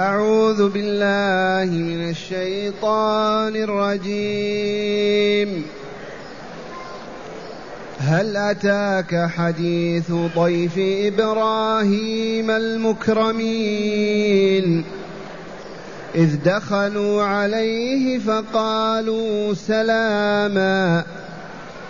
أعوذ 0.00 0.68
بالله 0.68 1.76
من 1.76 2.10
الشيطان 2.10 3.56
الرجيم. 3.56 5.64
هل 7.98 8.36
أتاك 8.36 9.30
حديث 9.36 10.12
ضيف 10.36 10.72
إبراهيم 10.78 12.50
المكرمين؟ 12.50 14.04
إذ 16.14 16.36
دخلوا 16.44 17.22
عليه 17.22 18.18
فقالوا 18.18 19.54
سلاما. 19.54 21.04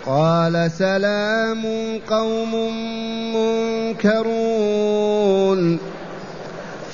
قال 0.05 0.71
سلام 0.77 1.65
قوم 2.09 2.75
منكرون. 3.95 5.90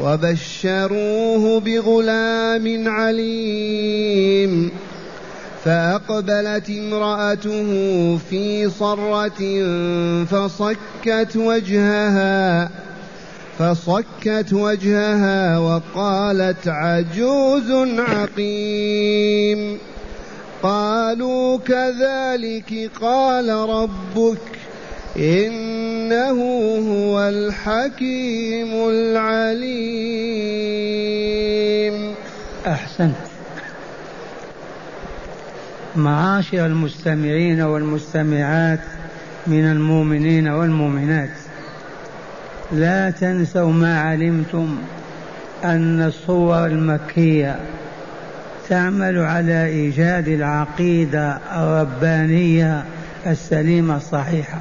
وبشروه 0.00 1.60
بغلام 1.60 2.88
عليم 2.88 4.70
فأقبلت 5.64 6.70
امرأته 6.70 7.70
في 8.30 8.70
صرة 8.70 9.40
فصكت 10.24 11.36
وجهها 11.36 12.70
فصكت 13.58 14.52
وجهها 14.52 15.58
وقالت 15.58 16.68
عجوز 16.68 17.70
عقيم. 17.98 19.78
قالوا 20.62 21.58
كذلك 21.58 22.90
قال 23.00 23.48
ربك 23.48 24.53
إنه 25.16 26.40
هو 26.90 27.20
الحكيم 27.20 28.88
العليم. 28.88 30.14
أحسنت. 32.66 33.14
معاشر 35.96 36.66
المستمعين 36.66 37.60
والمستمعات 37.60 38.80
من 39.46 39.64
المؤمنين 39.64 40.48
والمؤمنات 40.48 41.30
لا 42.72 43.10
تنسوا 43.10 43.72
ما 43.72 44.00
علمتم 44.00 44.78
أن 45.64 46.02
الصور 46.02 46.66
المكية 46.66 47.60
تعمل 48.68 49.18
على 49.18 49.66
إيجاد 49.66 50.28
العقيدة 50.28 51.38
الربانية 51.56 52.84
السليمة 53.26 53.96
الصحيحة. 53.96 54.58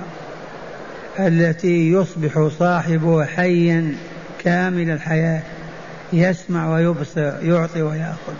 التي 1.20 1.92
يصبح 1.92 2.50
صاحبها 2.60 3.26
حيا 3.26 3.96
كامل 4.44 4.90
الحياة 4.90 5.42
يسمع 6.14 6.74
ويبصر 6.74 7.34
يعطي 7.42 7.82
ويأخذ. 7.82 8.34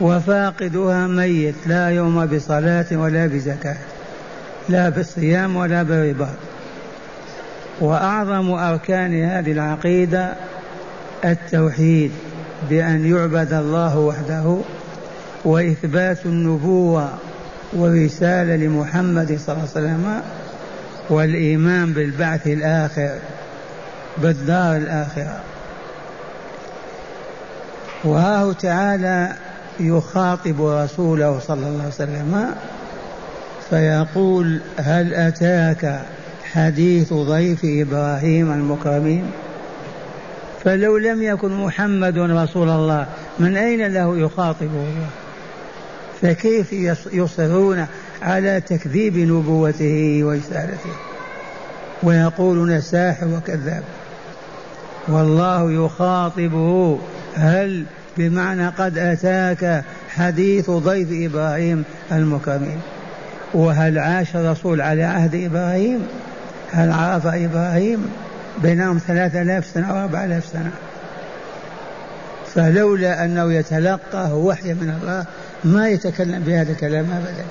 وفاقدها 0.00 1.06
ميت 1.06 1.54
لا 1.66 1.88
يوم 1.88 2.26
بصلاة 2.26 2.86
ولا 2.92 3.26
بزكاة 3.26 3.76
لا 4.68 4.88
بالصيام 4.88 5.56
ولا 5.56 5.82
بالرباط 5.82 6.36
وأعظم 7.80 8.50
أركان 8.50 9.24
هذه 9.24 9.52
العقيدة 9.52 10.34
التوحيد 11.24 12.10
بأن 12.70 13.06
يعبد 13.06 13.52
الله 13.52 13.98
وحده 13.98 14.56
وإثبات 15.44 16.26
النبوة 16.26 17.10
والرسالة 17.72 18.56
لمحمد 18.56 19.38
صلى 19.46 19.56
الله 19.56 19.68
عليه 19.76 19.86
وسلم 19.86 20.22
والإيمان 21.10 21.92
بالبعث 21.92 22.46
الآخر 22.46 23.18
بالدار 24.18 24.76
الآخرة. 24.76 25.40
وهاه 28.04 28.52
تعالى 28.52 29.32
يخاطب 29.80 30.62
رسوله 30.62 31.38
صلى 31.38 31.66
الله 31.66 31.78
عليه 31.78 31.88
وسلم 31.88 32.54
فيقول 33.70 34.60
هل 34.76 35.14
أتاك 35.14 36.00
حديث 36.52 37.12
ضيف 37.12 37.60
إبراهيم 37.64 38.52
المكرمين؟ 38.52 39.24
فلو 40.64 40.98
لم 40.98 41.22
يكن 41.22 41.52
محمد 41.64 42.18
رسول 42.18 42.68
الله 42.70 43.06
من 43.38 43.56
أين 43.56 43.86
له 43.86 44.18
يخاطبه؟ 44.18 44.66
الله 44.66 45.21
فكيف 46.22 46.72
يصرون 47.12 47.86
على 48.22 48.60
تكذيب 48.60 49.16
نبوته 49.16 50.20
ورسالته 50.22 50.90
ويقولون 52.02 52.80
ساحر 52.80 53.26
وكذاب. 53.26 53.82
والله 55.08 55.72
يخاطبه 55.84 56.98
هل 57.34 57.84
بمعنى 58.16 58.68
قد 58.68 58.98
أتاك 58.98 59.84
حديث 60.08 60.70
ضيف 60.70 61.08
إبراهيم 61.12 61.84
المكرمين. 62.12 62.80
وهل 63.54 63.98
عاش 63.98 64.36
الرسول 64.36 64.80
على 64.80 65.02
عهد 65.02 65.34
إبراهيم؟ 65.34 66.06
هل 66.72 66.92
عرف 66.92 67.26
إبراهيم 67.26 68.10
بينهم 68.62 68.98
ثلاثة 68.98 69.42
آلاف 69.42 69.66
سنة 69.66 69.90
أو 69.90 70.02
أربعة 70.02 70.24
آلاف 70.24 70.46
سنة؟ 70.46 70.70
فلولا 72.54 73.24
أنه 73.24 73.52
يتلقاه 73.52 74.34
وحي 74.34 74.74
من 74.74 74.98
الله 75.02 75.24
ما 75.64 75.88
يتكلم 75.88 76.42
بهذا 76.46 76.72
الكلام 76.72 77.06
أبدا. 77.10 77.44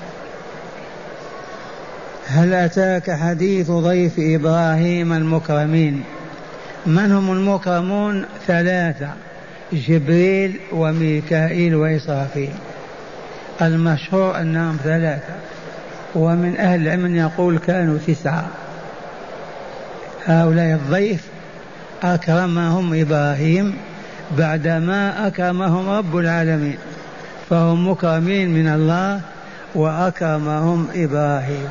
هل 2.26 2.54
أتاك 2.54 3.10
حديث 3.10 3.70
ضيف 3.70 4.12
إبراهيم 4.18 5.12
المكرمين؟ 5.12 6.02
من 6.86 7.12
هم 7.12 7.32
المكرمون؟ 7.32 8.24
ثلاثة 8.46 9.08
جبريل 9.72 10.56
وميكائيل 10.72 11.74
وإسرافيل. 11.74 12.52
المشهور 13.62 14.40
أنهم 14.40 14.78
ثلاثة 14.84 15.34
ومن 16.14 16.56
أهل 16.56 16.80
العلم 16.80 17.16
يقول 17.16 17.58
كانوا 17.58 17.98
تسعة. 18.06 18.46
هؤلاء 20.26 20.74
الضيف 20.74 21.26
أكرمهم 22.02 23.00
إبراهيم 23.00 23.76
بعدما 24.38 25.26
أكرمهم 25.26 25.88
رب 25.88 26.16
العالمين. 26.16 26.78
فهم 27.52 27.88
مكرمين 27.90 28.54
من 28.54 28.68
الله 28.68 29.20
وأكرمهم 29.74 30.88
إبراهيم 30.94 31.68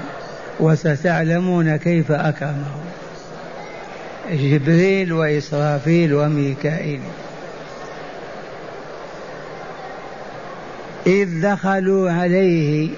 وستعلمون 0.59 1.75
كيف 1.75 2.11
أكرمهم. 2.11 2.81
جبريل 4.31 5.13
وإسرافيل 5.13 6.13
وميكائيل. 6.13 6.99
إذ 11.07 11.41
دخلوا 11.41 12.11
عليه 12.11 12.89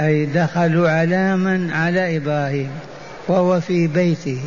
أي 0.00 0.26
دخلوا 0.26 0.88
على 0.90 1.36
من؟ 1.36 1.70
على 1.70 2.16
إبراهيم 2.16 2.70
وهو 3.28 3.60
في 3.60 3.86
بيته. 3.86 4.40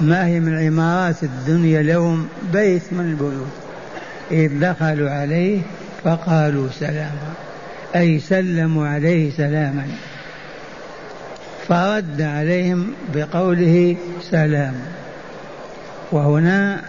ما 0.00 0.26
هي 0.26 0.40
من 0.40 0.66
عمارات 0.66 1.22
الدنيا 1.22 1.82
لهم؟ 1.82 2.28
بيت 2.52 2.82
من 2.92 3.00
البيوت. 3.10 3.52
إذ 4.30 4.60
دخلوا 4.60 5.10
عليه 5.10 5.60
فقالوا 6.04 6.68
سلاما. 6.80 7.32
أي 7.96 8.18
سلموا 8.18 8.88
عليه 8.88 9.30
سلاما. 9.30 9.86
فرد 11.68 12.22
عليهم 12.22 12.92
بقوله 13.14 13.96
سلام. 14.30 14.74
وهنا 16.12 16.80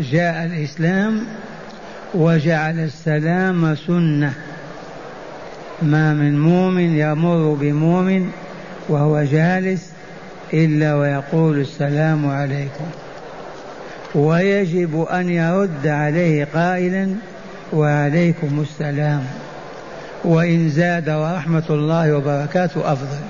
جاء 0.00 0.44
الإسلام 0.44 1.26
وجعل 2.14 2.78
السلام 2.78 3.74
سنة. 3.74 4.34
ما 5.82 6.14
من 6.14 6.40
مؤمن 6.40 6.96
يمر 6.96 7.56
بمؤمن 7.60 8.30
وهو 8.88 9.22
جالس 9.22 9.92
إلا 10.54 10.94
ويقول 10.94 11.60
السلام 11.60 12.26
عليكم. 12.26 12.84
ويجب 14.14 15.06
أن 15.10 15.30
يرد 15.30 15.86
عليه 15.86 16.48
قائلا 16.54 17.14
وعليكم 17.72 18.60
السلام. 18.70 19.26
وإن 20.24 20.70
زاد 20.70 21.10
ورحمة 21.10 21.64
الله 21.70 22.16
وبركاته 22.16 22.92
أفضل. 22.92 23.22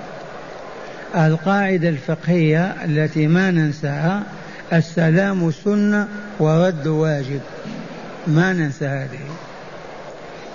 القاعدة 1.14 1.88
الفقهية 1.88 2.74
التي 2.84 3.26
ما 3.26 3.50
ننساها 3.50 4.22
السلام 4.72 5.50
سنة 5.50 6.08
ورد 6.38 6.86
واجب. 6.86 7.40
ما 8.26 8.52
ننسى 8.52 8.86
هذه. 8.86 9.20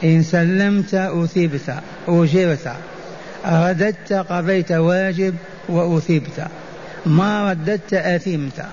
إن 0.04 0.24
سلمت 0.24 0.94
أثبت 0.94 1.76
أجرت 2.08 2.74
رددت 3.46 4.14
قضيت 4.14 4.72
واجب 4.72 5.36
وأثبت 5.70 6.48
ما 7.06 7.50
رددت 7.52 7.94
أثمت 7.94 8.66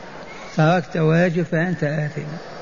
تركت 0.56 0.96
واجب 0.96 1.42
فأنت 1.42 1.84
آثم 1.84 2.53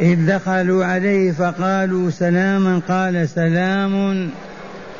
إذ 0.00 0.26
دخلوا 0.26 0.84
عليه 0.84 1.32
فقالوا 1.32 2.10
سلاما 2.10 2.80
قال 2.88 3.28
سلام 3.28 4.30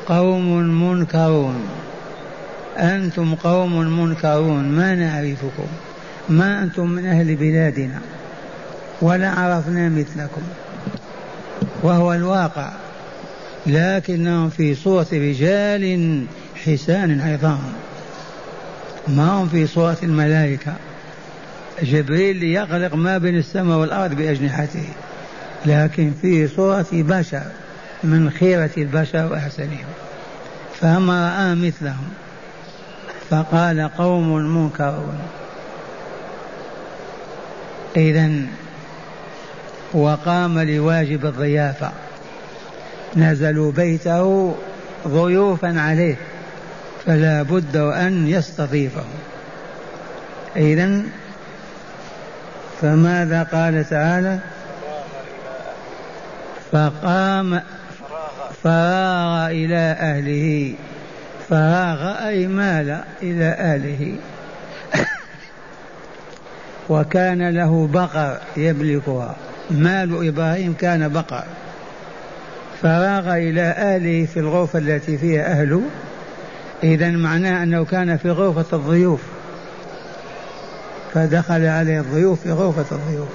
قوم 0.06 0.58
منكرون. 0.82 1.54
أنتم 2.76 3.34
قوم 3.34 4.00
منكرون 4.00 4.64
ما 4.68 4.94
نعرفكم؟ 4.94 5.66
ما 6.28 6.62
أنتم 6.62 6.88
من 6.88 7.06
أهل 7.06 7.36
بلادنا 7.36 8.00
ولا 9.02 9.30
عرفنا 9.30 9.88
مثلكم. 9.88 10.42
وهو 11.82 12.12
الواقع. 12.12 12.70
لكنهم 13.66 14.50
في 14.50 14.74
صورة 14.74 15.06
رجال 15.12 16.24
حسان 16.64 17.20
عظام 17.20 17.72
ما 19.08 19.30
هم 19.30 19.48
في 19.48 19.66
صورة 19.66 19.96
الملائكة؟ 20.02 20.72
جبريل 21.82 22.42
يغلق 22.42 22.94
ما 22.94 23.18
بين 23.18 23.36
السماء 23.36 23.78
والأرض 23.78 24.14
بأجنحته 24.14 24.88
لكن 25.66 26.12
في 26.22 26.48
صورة 26.48 26.86
بشر 26.92 27.42
من 28.04 28.30
خيرة 28.30 28.70
البشر 28.76 29.32
وأحسنهم. 29.32 29.84
فما 30.80 31.28
رأى 31.28 31.54
مثلهم 31.54 32.08
فقال 33.30 33.90
قوم 33.98 34.32
منكرون. 34.32 35.18
إذا 37.96 38.30
وقام 39.92 40.58
لواجب 40.58 41.26
الضيافة. 41.26 41.90
نزلوا 43.16 43.72
بيته 43.72 44.54
ضيوفا 45.08 45.80
عليه 45.80 46.16
فلا 47.06 47.42
بد 47.42 47.76
أن 47.76 48.28
يستضيفهم. 48.28 49.04
إذا 50.56 51.02
فماذا 52.82 53.42
قال 53.42 53.88
تعالى؟ 53.88 54.38
فقام 56.72 57.60
فراغ 58.62 59.50
إلى 59.50 59.96
أهله. 60.00 60.74
فراغ 61.48 62.28
أي 62.28 62.46
مال 62.46 63.04
إلى 63.22 63.44
أهله. 63.44 64.16
وكان 66.88 67.48
له 67.48 67.86
بقر 67.86 68.38
يملكها. 68.56 69.36
مال 69.70 70.28
إبراهيم 70.28 70.74
كان 70.74 71.08
بقر. 71.08 71.44
فراغ 72.82 73.36
إلى 73.36 73.62
أهله 73.62 74.26
في 74.26 74.40
الغرفة 74.40 74.78
التي 74.78 75.18
فيها 75.18 75.60
أهله. 75.60 75.82
إذا 76.82 77.10
معناه 77.10 77.62
أنه 77.62 77.84
كان 77.84 78.16
في 78.16 78.30
غرفة 78.30 78.76
الضيوف. 78.76 79.20
فدخل 81.14 81.66
عليه 81.66 82.00
الضيوف 82.00 82.40
في 82.40 82.52
غرفة 82.52 82.96
الضيوف 82.96 83.28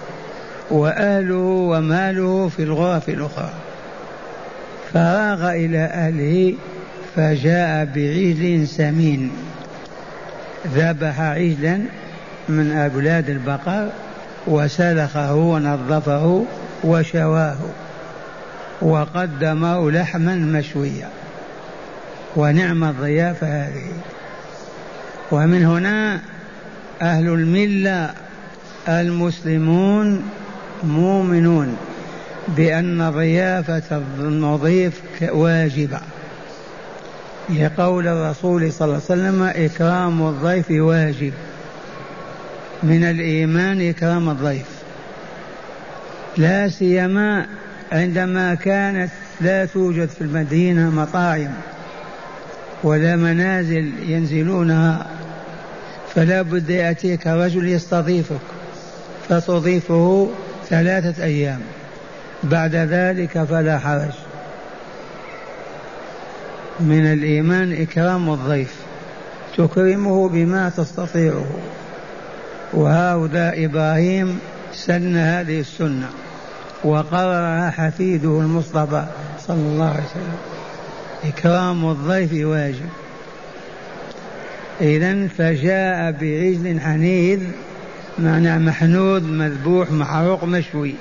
وأهله 0.71 1.35
وماله 1.43 2.49
في 2.49 2.63
الغرف 2.63 3.09
الأخرى. 3.09 3.53
فراغ 4.93 5.51
إلى 5.51 5.79
أهله 5.79 6.53
فجاء 7.15 7.85
بعجل 7.85 8.67
سمين. 8.67 9.31
ذبح 10.75 11.19
عجلا 11.21 11.79
من 12.49 12.71
أولاد 12.71 13.29
البقر 13.29 13.89
وسلخه 14.47 15.35
ونظفه 15.35 16.45
وشواه 16.83 17.57
وقدمه 18.81 19.91
لحما 19.91 20.35
مشويا. 20.35 21.09
ونعم 22.35 22.83
الضيافة 22.83 23.47
هذه. 23.47 23.91
ومن 25.31 25.65
هنا 25.65 26.21
أهل 27.01 27.27
الملة 27.27 28.13
المسلمون 28.89 30.23
مؤمنون 30.83 31.77
بأن 32.47 33.09
ضيافة 33.11 34.01
المضيف 34.19 35.01
واجبة. 35.21 35.99
لقول 37.49 38.07
الرسول 38.07 38.71
صلى 38.71 38.85
الله 38.85 39.01
عليه 39.09 39.21
وسلم 39.21 39.43
إكرام 39.43 40.27
الضيف 40.27 40.71
واجب. 40.71 41.33
من 42.83 43.03
الإيمان 43.03 43.89
إكرام 43.89 44.29
الضيف. 44.29 44.67
لا 46.37 46.69
سيما 46.69 47.45
عندما 47.91 48.55
كانت 48.55 49.11
لا 49.41 49.65
توجد 49.65 50.09
في 50.09 50.21
المدينة 50.21 50.89
مطاعم 50.89 51.51
ولا 52.83 53.15
منازل 53.15 53.91
ينزلونها 54.07 55.16
فلا 56.17 56.41
بد 56.41 56.69
يأتيك 56.69 57.27
رجل 57.27 57.67
يستضيفك 57.67 58.39
فتضيفه 59.29 60.29
ثلاثة 60.69 61.23
أيام. 61.23 61.59
بعد 62.43 62.75
ذلك 62.75 63.43
فلا 63.43 63.79
حرج. 63.79 64.13
من 66.79 67.05
الإيمان 67.13 67.81
إكرام 67.81 68.29
الضيف 68.29 68.75
تكرمه 69.57 70.29
بما 70.29 70.69
تستطيعه. 70.69 71.45
وهؤلاء 72.73 73.65
إبراهيم 73.65 74.39
سن 74.73 75.15
هذه 75.15 75.59
السنة 75.59 76.09
وقررها 76.83 77.69
حفيده 77.69 78.39
المصطفى 78.39 79.05
صلى 79.47 79.57
الله 79.57 79.89
عليه 79.89 80.03
وسلم. 80.03 80.37
إكرام 81.23 81.89
الضيف 81.89 82.33
واجب. 82.33 82.89
إذا 84.81 85.27
فجاء 85.27 86.11
بعجل 86.11 86.79
حنيذ 86.79 87.39
معنى 88.19 88.59
محنود 88.59 89.23
مذبوح 89.23 89.91
محروق 89.91 90.43
مشوي. 90.43 90.95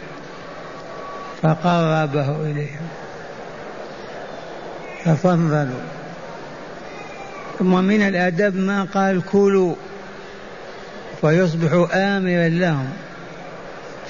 فقربه 1.42 2.36
إليهم. 2.50 2.88
تفضلوا 5.04 5.86
ثم 7.58 7.84
من 7.84 8.02
الأدب 8.02 8.56
ما 8.56 8.84
قال 8.84 9.22
كلوا. 9.32 9.74
فيصبح 11.20 11.88
آمرا 11.94 12.48
لهم. 12.48 12.88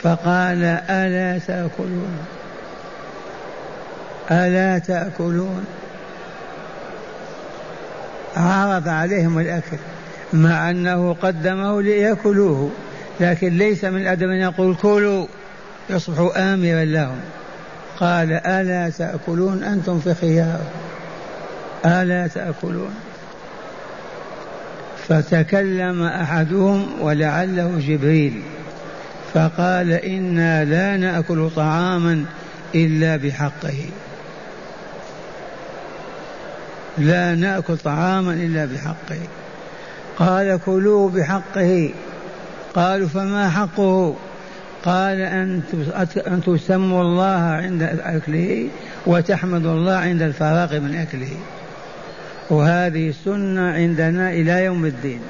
فقال 0.02 0.64
ألا 0.90 1.38
تأكلون؟ 1.38 2.18
ألا 4.30 4.78
تأكلون؟ 4.78 5.64
عرض 8.36 8.88
عليهم 8.88 9.38
الأكل 9.38 9.76
مع 10.32 10.70
أنه 10.70 11.12
قدمه 11.22 11.82
ليأكلوه 11.82 12.70
لكن 13.20 13.58
ليس 13.58 13.84
من 13.84 14.00
الأدب 14.00 14.28
أن 14.28 14.36
يقول 14.36 14.76
كلوا 14.82 15.26
يصبح 15.90 16.36
آمرا 16.36 16.84
لهم. 16.84 17.20
قال 18.00 18.32
ألا 18.32 18.90
تأكلون 18.90 19.62
أنتم 19.62 20.00
في 20.00 20.14
خيار؟ 20.14 20.60
ألا 21.84 22.26
تأكلون؟ 22.26 22.94
فتكلم 25.08 26.02
أحدهم 26.02 26.86
ولعله 27.00 27.72
جبريل 27.78 28.42
فقال 29.34 29.92
إنا 29.92 30.64
لا 30.64 30.96
نأكل 30.96 31.50
طعاما 31.56 32.24
إلا 32.74 33.16
بحقه. 33.16 33.84
لا 36.98 37.34
نأكل 37.34 37.76
طعاما 37.76 38.32
إلا 38.32 38.64
بحقه. 38.64 39.20
قال 40.18 40.60
كلوه 40.66 41.08
بحقه. 41.10 41.90
قالوا 42.74 43.08
فما 43.08 43.50
حقه؟ 43.50 44.16
قال 44.84 45.20
أن 45.20 46.40
تسموا 46.46 47.02
الله 47.02 47.40
عند 47.40 47.82
أكله 47.82 48.68
وتحمدوا 49.06 49.72
الله 49.72 49.94
عند 49.94 50.22
الفراغ 50.22 50.80
من 50.80 50.94
أكله. 50.94 51.36
وهذه 52.50 53.08
السنة 53.08 53.72
عندنا 53.72 54.30
إلى 54.30 54.64
يوم 54.64 54.86
الدين. 54.86 55.20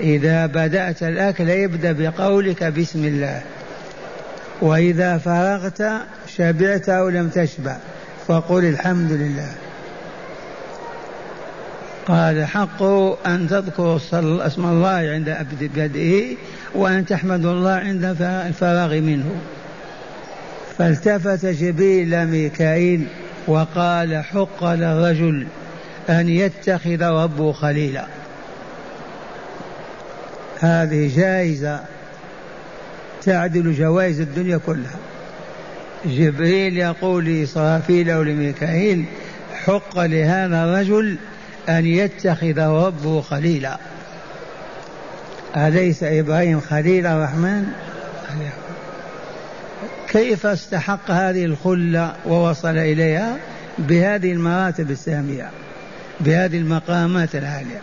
إذا 0.00 0.46
بدأت 0.46 1.02
الأكل 1.02 1.50
ابدأ 1.50 1.92
بقولك 1.92 2.64
بسم 2.64 3.04
الله. 3.04 3.42
وإذا 4.62 5.18
فرغت 5.18 5.82
شبعت 6.36 6.88
أو 6.88 7.08
لم 7.08 7.28
تشبع 7.28 7.76
فقل 8.26 8.64
الحمد 8.64 9.12
لله. 9.12 9.54
قال 12.06 12.44
حقه 12.44 13.16
أن 13.26 13.48
تذكر 13.48 14.00
اسم 14.46 14.66
الله 14.66 14.88
عند 14.88 15.46
بدئه 15.76 16.36
وأن 16.74 17.06
تحمد 17.06 17.44
الله 17.44 17.70
عند 17.70 18.04
الفراغ 18.20 19.00
منه. 19.00 19.30
فالتفت 20.78 21.46
جبريل 21.46 22.26
ميكائيل 22.26 23.06
وقال 23.46 24.24
حق 24.24 24.64
للرجل 24.64 25.46
أن 26.10 26.28
يتخذ 26.28 27.02
ربه 27.02 27.52
خليلا. 27.52 28.04
هذه 30.60 31.16
جائزة 31.16 31.80
تعدل 33.22 33.74
جوائز 33.74 34.20
الدنيا 34.20 34.56
كلها. 34.66 34.98
جبريل 36.06 36.78
يقول 36.78 37.24
لإسرافيل 37.24 38.10
أو 38.10 38.22
لميكائيل 38.22 39.04
حق 39.54 39.98
لهذا 39.98 40.64
الرجل 40.64 41.16
أن 41.68 41.86
يتخذ 41.86 42.58
ربه 42.58 43.20
خليلا. 43.20 43.78
أليس 45.56 46.02
إبراهيم 46.02 46.60
خليل 46.60 47.06
الرحمن؟ 47.06 47.66
كيف 50.08 50.46
استحق 50.46 51.10
هذه 51.10 51.44
الخلة 51.44 52.14
ووصل 52.26 52.78
إليها؟ 52.78 53.36
بهذه 53.78 54.32
المراتب 54.32 54.90
السامية 54.90 55.50
بهذه 56.20 56.56
المقامات 56.58 57.34
العالية. 57.34 57.80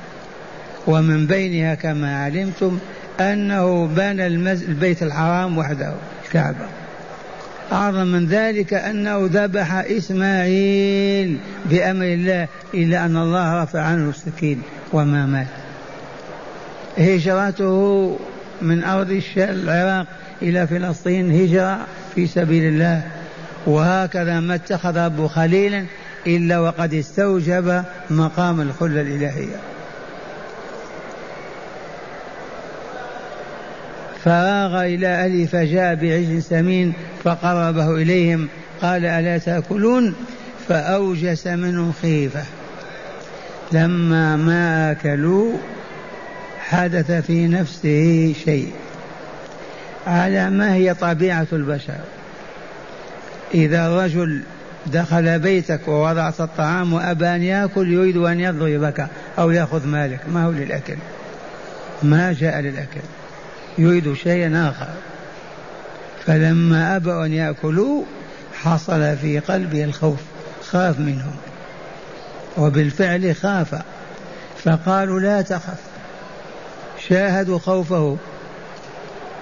ومن 0.88 1.28
بينها 1.28 1.76
كما 1.76 2.24
علمتم 2.24 2.80
أنه 3.20 3.88
بنى 3.88 4.28
البيت 4.28 5.04
الحرام 5.04 5.58
وحده 5.58 5.94
الكعبة. 6.26 6.68
أعظم 7.72 8.08
من 8.08 8.26
ذلك 8.26 8.74
أنه 8.74 9.30
ذبح 9.34 9.74
إسماعيل 9.76 11.38
بأمر 11.66 12.06
الله 12.06 12.48
إلا 12.74 13.06
أن 13.06 13.18
الله 13.18 13.64
رفع 13.64 13.82
عنه 13.82 14.10
السكين 14.10 14.62
وما 14.94 15.26
مات. 15.26 15.48
هجرته 16.98 18.20
من 18.62 18.84
أرض 18.84 19.22
العراق 19.38 20.08
إلى 20.42 20.68
فلسطين 20.68 21.32
هجرة 21.32 21.88
في 22.16 22.28
سبيل 22.28 22.64
الله. 22.64 23.02
وهكذا 23.66 24.40
ما 24.40 24.56
اتخذ 24.56 24.98
أبو 24.98 25.28
خليلا 25.28 25.86
إلا 26.28 26.60
وقد 26.60 26.94
استوجب 26.94 27.84
مقام 28.10 28.62
الخلة 28.62 29.02
الإلهية. 29.02 29.77
فراغ 34.24 34.86
إلى 34.86 35.08
أهله 35.08 35.46
فجاء 35.46 35.96
بعجل 35.96 36.44
سمين 36.44 36.94
فقربه 37.24 37.96
إليهم 37.96 38.48
قال 38.82 39.06
ألا 39.06 39.38
تأكلون؟ 39.38 40.16
فأوجس 40.68 41.48
منهم 41.48 41.94
خيفة. 42.02 42.44
لما 43.72 44.36
ما 44.36 44.92
أكلوا 44.92 45.58
حدث 46.60 47.12
في 47.12 47.48
نفسه 47.48 48.34
شيء. 48.46 48.72
على 50.08 50.50
ما 50.50 50.74
هي 50.74 50.94
طبيعة 50.94 51.48
البشر. 51.54 52.00
إذا 53.54 54.06
رجل 54.06 54.42
دخل 54.86 55.40
بيتك 55.40 55.88
ووضعت 55.88 56.42
الطعام 56.42 56.94
وأبى 56.94 57.26
أن 57.28 57.44
يأكل 57.44 57.94
يريد 57.94 58.18
أن 58.18 58.40
يضربك 58.40 59.08
أو 59.40 59.52
يأخذ 59.52 59.88
مالك 59.88 60.20
ما 60.34 60.46
هو 60.46 60.52
للأكل؟ 60.52 60.96
ما 62.04 62.36
جاء 62.40 62.60
للأكل. 62.60 63.02
يريد 63.78 64.14
شيئا 64.14 64.70
آخر. 64.70 64.88
فلما 66.26 66.96
أبوا 66.96 67.26
أن 67.26 67.34
يأكلوا 67.34 68.04
حصل 68.54 69.18
في 69.18 69.40
قلبه 69.40 69.84
الخوف 69.84 70.20
خاف 70.70 71.00
منهم. 71.00 71.36
وبالفعل 72.58 73.36
خاف. 73.36 73.76
فقالوا 74.64 75.20
لا 75.20 75.42
تخف. 75.42 75.80
شاهدوا 77.10 77.60
خوفه. 77.60 78.18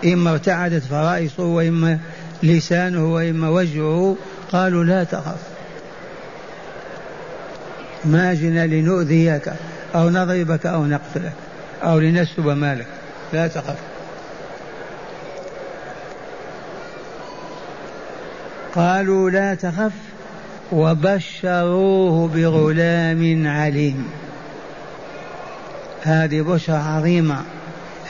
إما 0.06 0.32
ارتعدت 0.32 0.84
فرائصه 0.84 1.44
وإما 1.44 2.00
لسانه 2.44 3.14
وإما 3.14 3.50
وجهه. 3.50 4.18
قالوا 4.52 4.84
لا 4.84 5.04
تخف. 5.04 5.40
ما 8.06 8.34
جئنا 8.34 8.68
لنؤذيك 8.68 9.54
أو 9.96 10.10
نضربك 10.10 10.66
أو 10.66 10.86
نقتلك 10.86 11.34
أو 11.84 12.00
لنسلب 12.00 12.48
مالك. 12.48 12.88
لا 13.34 13.48
تخف. 13.48 13.95
قالوا 18.76 19.30
لا 19.30 19.56
تخف 19.56 19.92
وبشروه 20.72 22.28
بغلام 22.28 23.48
عليم. 23.48 24.10
هذه 26.04 26.42
بشرى 26.42 26.76
عظيمة 26.76 27.42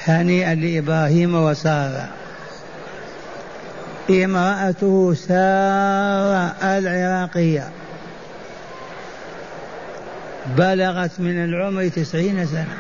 هنيئا 0.06 0.56
لإبراهيم 0.56 1.36
وسارة. 1.36 2.10
امرأته 4.10 5.14
سارة 5.14 6.56
العراقية. 6.78 7.70
بلغت 10.58 11.12
من 11.20 11.44
العمر 11.44 11.88
تسعين 11.88 12.46
سنة. 12.46 12.78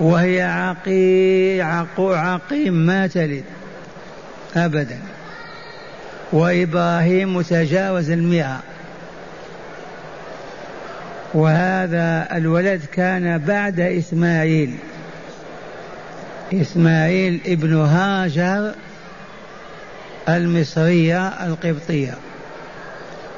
وهي 0.00 0.42
عقي 0.42 1.60
عقو 1.60 2.12
عقيم 2.12 2.74
ما 2.74 3.06
تلد 3.06 3.44
أبدا. 4.56 4.98
وإبراهيم 6.34 7.42
تجاوز 7.42 8.10
المئة. 8.10 8.60
وهذا 11.34 12.28
الولد 12.36 12.80
كان 12.92 13.38
بعد 13.38 13.80
إسماعيل. 13.80 14.74
إسماعيل 16.52 17.40
ابن 17.46 17.76
هاجر 17.76 18.74
المصرية 20.28 21.28
القبطية. 21.28 22.14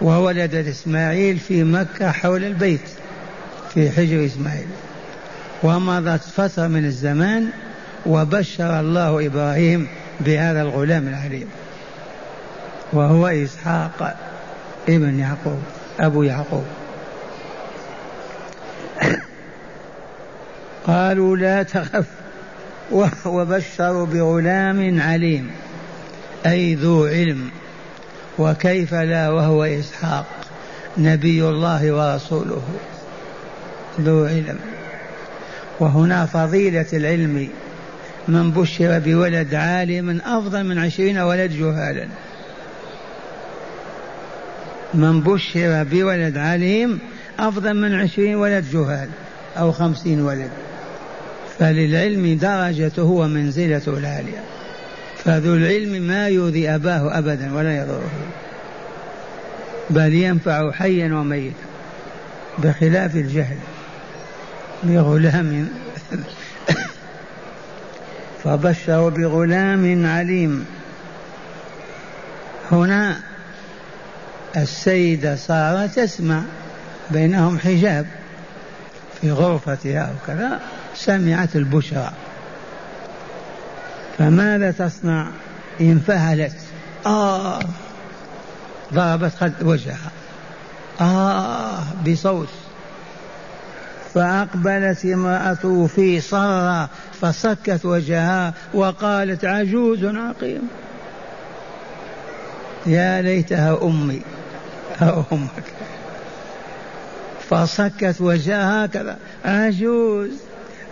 وولدت 0.01 0.67
إسماعيل 0.67 1.39
في 1.39 1.65
مكة 1.65 2.11
حول 2.11 2.45
البيت 2.45 2.89
في 3.75 3.91
حجر 3.91 4.27
إسماعيل. 4.27 4.67
ومضت 5.63 6.23
فترة 6.23 6.67
من 6.67 6.85
الزمان 6.85 7.49
وبشر 8.07 8.81
الله 8.81 9.27
إبراهيم 9.27 9.89
بهذا 10.21 10.63
الغلام 10.63 11.09
العليم. 11.09 11.47
وهو 12.93 13.27
إسحاق 13.27 14.17
ابن 14.89 15.19
يعقوب 15.19 15.63
أبو 16.01 16.23
يعقوب. 16.23 16.65
قالوا 20.87 21.37
لا 21.37 21.63
تخف 21.63 22.07
وبشروا 23.27 24.07
بغلام 24.07 25.01
عليم 25.01 25.51
أي 26.47 26.75
ذو 26.75 27.07
علم. 27.07 27.51
وكيف 28.39 28.95
لا 28.95 29.31
وهو 29.31 29.65
إسحاق 29.65 30.27
نبي 30.99 31.49
الله 31.49 31.93
ورسوله 31.93 32.63
ذو 34.01 34.27
علم. 34.27 34.59
وهنا 35.81 36.27
فضيلة 36.27 36.87
العلم 36.93 37.49
من 38.29 38.51
بشر 38.51 38.99
بولد 38.99 39.55
عالم 39.55 40.21
أفضل 40.21 40.65
من 40.65 40.79
عشرين 40.79 41.19
ولد 41.19 41.53
جهالا. 41.53 42.09
من 44.95 45.21
بشر 45.21 45.85
بولد 45.85 46.39
عليم 46.39 46.99
أفضل 47.39 47.75
من 47.75 47.95
عشرين 47.95 48.35
ولد 48.35 48.65
جهال 48.73 49.09
أو 49.59 49.73
خمسين 49.73 50.21
ولد. 50.21 50.51
فللعلم 51.59 52.39
درجته 52.39 53.03
ومنزلته 53.03 53.99
العالية. 53.99 54.45
فذو 55.25 55.55
العلم 55.55 56.03
ما 56.03 56.29
يؤذي 56.29 56.75
أباه 56.75 57.19
أبدا 57.19 57.55
ولا 57.55 57.77
يضره. 57.77 58.11
بل 59.91 60.15
ينفع 60.15 60.73
حيا 60.73 61.15
وميتا 61.15 61.57
بخلاف 62.59 63.17
الجهل. 63.17 63.57
بغلام 64.83 65.69
فبشروا 68.45 69.11
بغلام 69.11 70.07
عليم. 70.07 70.67
هنا 72.73 73.17
السيدة 74.57 75.37
سارة 75.37 75.87
تسمع 75.87 76.43
بينهم 77.11 77.59
حجاب 77.59 78.07
في 79.21 79.31
غرفتها 79.31 80.15
وكذا 80.15 80.61
سمعت 80.95 81.57
البشرى. 81.57 82.11
فماذا 84.19 84.71
تصنع؟ 84.71 85.29
انفعلت 85.81 86.57
آه 87.07 87.61
ضربت 88.95 89.33
خد 89.41 89.53
وجهها. 89.63 90.11
آه 91.01 91.83
بصوت. 92.09 92.49
فأقبلت 94.15 95.05
امرأته 95.05 95.87
في 95.87 96.21
صرة 96.21 96.89
فصكت 97.21 97.81
وجهها 97.85 98.55
وقالت 98.75 99.45
عجوز 99.45 100.05
عقيم. 100.05 100.69
يا 102.87 103.23
ليتها 103.23 103.83
أمي. 103.83 104.23
أو 105.03 105.23
أمك 105.33 105.65
فصكت 107.51 108.17
وجهها 108.21 108.85
هكذا. 108.85 109.19
عجوز 109.45 110.31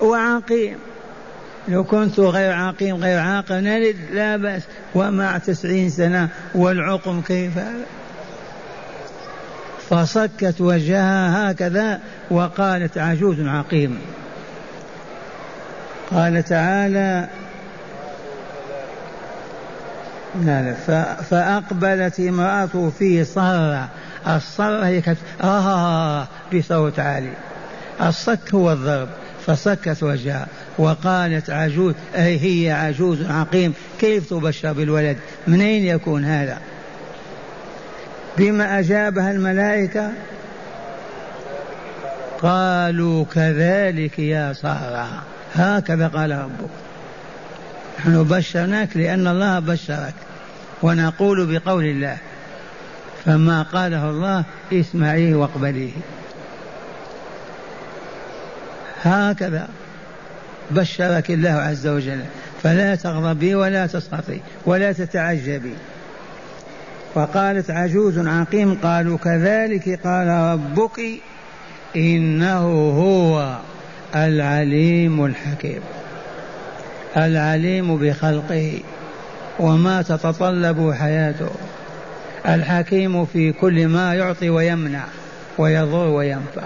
وعقيم. 0.01 0.77
لو 1.69 1.85
كنت 1.85 2.21
غير 2.21 2.53
عقيم 2.53 2.97
غير 2.97 3.19
عاقل 3.19 3.55
نلد 3.55 3.97
لا 4.13 4.37
بأس. 4.37 4.63
ومع 4.95 5.39
تسعين 5.39 5.91
سنة 5.91 6.29
والعقم 6.55 7.21
كيف 7.21 7.59
هذا؟ 7.59 7.87
فصكت 9.91 10.61
وجهها 10.61 11.51
هكذا 11.51 12.01
وقالت 12.31 12.99
عجوز 12.99 13.41
عقيم. 13.41 13.99
قال 16.11 16.43
تعالى 16.43 17.29
فأقبلت 21.31 22.21
امرأته 22.21 22.91
في 22.99 23.25
صرة 23.25 23.89
الصرة 24.27 24.87
هي 24.87 25.01
كت... 25.01 25.17
آه 25.43 26.27
بصوت 26.55 26.99
عالي. 26.99 27.33
الصك 28.01 28.55
هو 28.55 28.73
الضرب. 28.73 29.09
فصكت 29.47 30.03
وجهها 30.03 30.47
وقالت 30.79 31.51
عجوز 31.51 31.95
أي 32.17 32.39
هي 32.41 32.73
عجوز 32.73 33.23
عقيم 33.31 33.75
كيف 34.01 34.31
تبشر 34.31 34.73
بالولد؟ 34.73 35.17
من 35.47 35.61
أين 35.61 35.85
يكون 35.85 36.25
هذا؟ 36.25 36.59
بما 38.39 38.79
أجابها 38.79 39.31
الملائكة 39.31 40.11
قالوا 42.43 43.25
كذلك 43.25 44.19
يا 44.19 44.53
سارة 44.53 45.09
هكذا 45.55 46.09
قال 46.09 46.31
ربك. 46.31 46.71
نحن 47.99 48.23
بشرناك 48.23 48.97
لأن 48.97 49.27
الله 49.27 49.59
بشرك 49.59 50.15
ونقول 50.83 51.47
بقول 51.47 51.85
الله 51.85 52.17
فما 53.25 53.63
قاله 53.63 54.11
الله 54.11 54.45
اسمعيه 54.73 55.35
واقبليه 55.35 55.93
هكذا 59.03 59.69
بشرك 60.71 61.31
الله 61.31 61.51
عز 61.51 61.87
وجل 61.87 62.21
فلا 62.63 62.95
تغضبي 62.95 63.55
ولا 63.55 63.87
تسخطي 63.87 64.41
ولا 64.67 64.93
تتعجبي. 64.93 65.75
وقالت 67.15 67.71
عجوز 67.71 68.19
عقيم 68.19 68.75
قالوا 68.75 69.19
كذلك 69.19 70.01
قال 70.05 70.29
ربك 70.29 71.01
إنه 71.97 72.91
هو 72.99 73.59
العليم 74.15 75.25
الحكيم. 75.25 75.81
العليم 77.17 77.97
بخلقه 77.97 78.81
وما 79.59 80.03
تتطلب 80.03 80.93
حياته. 80.93 81.51
الحكيم 82.49 83.27
في 83.27 83.53
كل 83.53 83.89
ما 83.89 84.15
يعطي 84.15 84.51
ويمنع 84.51 85.05
ويضر 85.59 86.09
وينفع. 86.09 86.63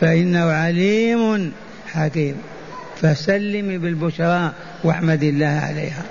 فإنه 0.00 0.52
عليم 0.52 1.52
حكيم. 1.86 2.36
فسلمي 3.00 3.78
بالبشرى 3.78 4.52
واحمد 4.84 5.22
الله 5.22 5.46
عليها. 5.46 6.02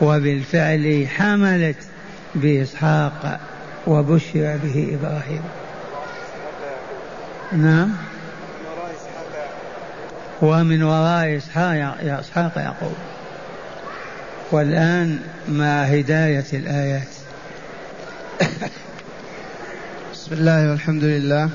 وبالفعل 0.00 1.06
حملت 1.16 1.76
بإسحاق 2.34 3.40
وبشر 3.86 4.58
به 4.64 4.98
إبراهيم. 5.00 5.42
نعم. 7.52 7.90
ومن 10.42 10.82
وراء 10.82 11.36
إسحاق 11.36 12.52
يعقوب. 12.56 12.94
والآن 14.50 15.18
مع 15.48 15.82
هداية 15.82 16.44
الآيات. 16.52 17.08
بسم 20.12 20.32
الله 20.32 20.70
والحمد 20.70 21.04
لله. 21.04 21.50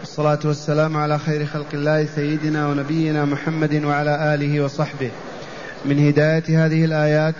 والصلاة 0.00 0.38
والسلام 0.44 0.96
على 0.96 1.18
خير 1.18 1.46
خلق 1.46 1.66
الله 1.74 2.08
سيدنا 2.14 2.68
ونبينا 2.68 3.24
محمد 3.24 3.84
وعلى 3.84 4.34
آله 4.34 4.60
وصحبه. 4.60 5.10
من 5.84 6.08
هداية 6.08 6.66
هذه 6.66 6.84
الآيات 6.84 7.34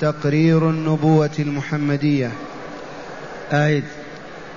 تقرير 0.00 0.70
النبوة 0.70 1.30
المحمدية. 1.38 2.30
آية 3.52 3.82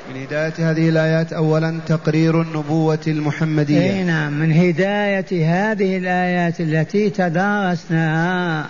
من 0.10 0.22
هداية 0.22 0.54
هذه 0.72 0.90
الآيات 0.90 1.34
أولا 1.34 1.80
تقرير 1.88 2.42
النبوة 2.42 3.00
المحمدية. 3.08 3.82
أي 3.82 4.04
نعم 4.04 4.34
من 4.34 4.52
هداية 4.52 5.26
هذه 5.32 5.98
الآيات 5.98 6.62
التي 6.62 7.10
تدارسناها 7.10 8.68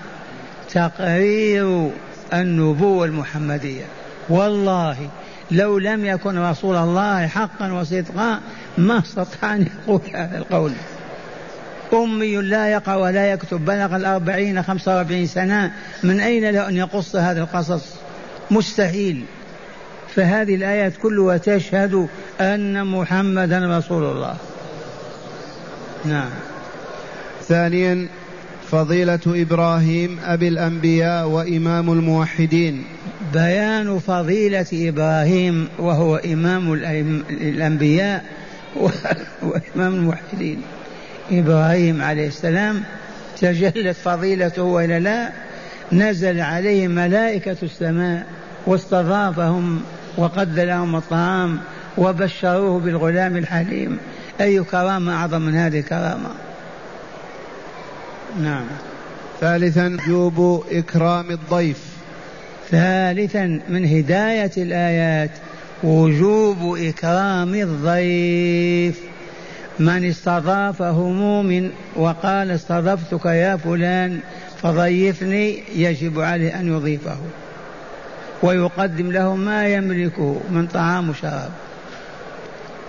تقرير 0.73 1.89
النبوة 2.33 3.05
المحمدية. 3.05 3.85
والله 4.29 4.97
لو 5.51 5.77
لم 5.77 6.05
يكن 6.05 6.37
رسول 6.37 6.75
الله 6.75 7.27
حقا 7.27 7.73
وصدقا 7.73 8.39
ما 8.77 8.99
استطاع 8.99 9.55
أن 9.55 9.67
يقول 9.67 10.01
هذا 10.13 10.37
القول. 10.37 10.71
أمي 11.93 12.35
لا 12.35 12.67
يقرأ 12.67 12.95
ولا 12.95 13.31
يكتب 13.31 13.65
بلغ 13.65 13.95
الأربعين 13.95 14.63
خمسة 14.63 14.95
وأربعين 14.95 15.27
سنة 15.27 15.71
من 16.03 16.19
أين 16.19 16.49
له 16.49 16.69
أن 16.69 16.75
يقص 16.75 17.15
هذا 17.15 17.41
القصص؟ 17.41 17.83
مستحيل. 18.51 19.25
فهذه 20.15 20.55
الآيات 20.55 20.93
كلها 20.97 21.37
تشهد 21.37 22.07
أن 22.41 22.87
محمدا 22.87 23.77
رسول 23.77 24.03
الله. 24.03 24.35
نعم. 26.05 26.29
ثانيا 27.47 28.07
فضيلة 28.71 29.19
إبراهيم 29.27 30.19
أبي 30.25 30.47
الأنبياء 30.47 31.27
وإمام 31.27 31.89
الموحدين. 31.91 32.83
بيان 33.33 33.99
فضيلة 33.99 34.65
إبراهيم 34.73 35.67
وهو 35.79 36.15
إمام 36.15 36.73
الأنبياء 37.31 38.25
وإمام 39.41 39.95
الموحدين. 39.95 40.61
إبراهيم 41.31 42.01
عليه 42.01 42.27
السلام 42.27 42.83
تجلت 43.41 43.97
فضيلته 43.97 44.63
وإلا 44.63 44.99
لا 44.99 45.29
نزل 45.91 46.39
عليه 46.39 46.87
ملائكة 46.87 47.57
السماء 47.63 48.27
واستضافهم 48.67 49.81
وقد 50.17 50.59
لهم 50.59 50.95
الطعام 50.95 51.59
وبشروه 51.97 52.79
بالغلام 52.79 53.37
الحليم. 53.37 53.97
أي 54.41 54.63
كرامة 54.63 55.13
أعظم 55.13 55.41
من 55.41 55.55
هذه 55.55 55.79
الكرامة. 55.79 56.29
نعم. 58.41 58.65
ثالثا 59.41 59.97
وجوب 60.07 60.63
إكرام 60.71 61.31
الضيف. 61.31 61.79
ثالثا 62.71 63.59
من 63.69 63.85
هداية 63.85 64.51
الآيات 64.57 65.31
وجوب 65.83 66.77
إكرام 66.77 67.55
الضيف. 67.55 68.99
من 69.79 70.05
استضاف 70.05 70.81
هموم 70.81 71.71
وقال 71.95 72.51
استضفتك 72.51 73.25
يا 73.25 73.55
فلان 73.55 74.19
فضيفني 74.63 75.63
يجب 75.75 76.19
عليه 76.19 76.59
أن 76.59 76.67
يضيفه. 76.67 77.17
ويقدم 78.43 79.11
له 79.11 79.35
ما 79.35 79.67
يملكه 79.67 80.41
من 80.49 80.67
طعام 80.67 81.09
وشراب. 81.09 81.49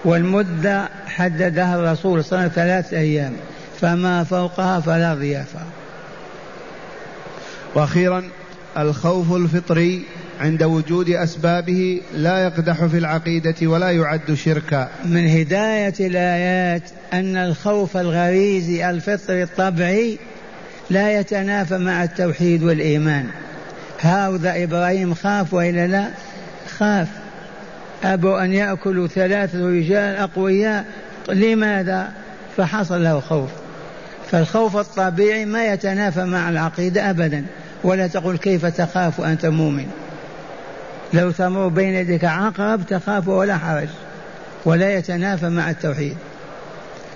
والمدة 0.05 0.89
حددها 1.07 1.75
الرسول 1.75 2.25
صلى 2.25 2.33
الله 2.33 2.43
عليه 2.43 2.53
وسلم 2.53 2.65
ثلاثة 2.65 2.99
أيام 2.99 3.33
فما 3.81 4.25
فوقها 4.25 4.81
فلا 4.81 5.15
ضيافة. 5.15 5.61
وأخيرا 7.75 8.23
الخوف 8.79 9.33
الفطري 9.33 10.03
عند 10.41 10.63
وجود 10.63 11.11
أسبابه 11.11 12.01
لا 12.15 12.45
يقدح 12.45 12.85
في 12.85 12.99
العقيدة 12.99 13.55
ولا 13.63 13.91
يعد 13.91 14.35
شركا. 14.35 14.89
من 15.05 15.29
هداية 15.29 15.95
الآيات 16.01 16.83
أن 17.13 17.37
الخوف 17.37 17.97
الغريزي 17.97 18.91
الفطري 18.91 19.43
الطبيعي 19.43 20.19
لا 20.91 21.21
يتنافى 21.21 21.79
مع 21.79 22.05
التوحيد 22.05 22.63
والإيمان. 22.63 23.27
هذا 23.99 24.65
إبراهيم 24.65 25.15
خاف 25.15 25.55
وإلا 25.55 25.87
لا؟ 25.87 26.09
خاف. 26.79 27.09
أبوا 28.05 28.45
أن 28.45 28.53
يأكلوا 28.53 29.07
ثلاثة 29.07 29.69
رجال 29.69 30.17
أقوياء. 30.17 30.85
لماذا؟ 31.29 32.13
فحصل 32.57 33.05
له 33.05 33.21
خوف. 33.21 33.51
فالخوف 34.31 34.77
الطبيعي 34.77 35.45
ما 35.45 35.67
يتنافى 35.67 36.25
مع 36.25 36.49
العقيدة 36.49 37.11
أبدا. 37.11 37.45
ولا 37.85 38.07
تقول 38.07 38.39
كيف 38.39 38.67
تخاف 38.67 39.21
وأنت 39.21 39.47
مؤمن. 39.47 39.87
لو 41.15 41.31
تمر 41.31 41.69
بين 41.69 41.95
يديك 41.95 42.25
عقرب 42.25 42.87
تخاف 42.87 43.29
ولا 43.29 43.57
حرج. 43.57 43.89
ولا 44.65 44.95
يتنافى 44.95 45.49
مع 45.49 45.71
التوحيد. 45.71 46.17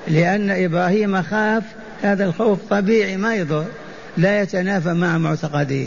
لأن 0.08 0.50
إبراهيم 0.50 1.22
خاف 1.22 1.62
هذا 2.02 2.24
الخوف 2.24 2.58
طبيعي 2.70 3.16
ما 3.16 3.34
يضر. 3.34 3.64
لا 4.16 4.40
يتنافى 4.40 4.92
مع 4.92 5.18
معتقده 5.18 5.86